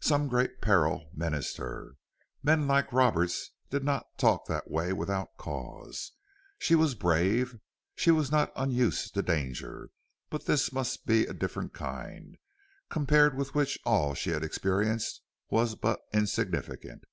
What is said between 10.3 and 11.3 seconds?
this must be